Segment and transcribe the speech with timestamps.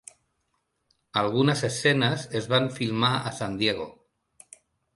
[1.23, 3.89] Algunes escenes es van filmar a San Diego.